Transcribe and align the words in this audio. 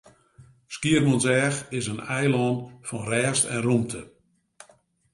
Skiermûntseach 0.73 1.57
is 1.79 1.85
in 1.93 1.99
eilân 2.17 2.55
fan 2.87 3.03
rêst 3.09 3.43
en 3.53 3.61
rûmte. 3.67 4.01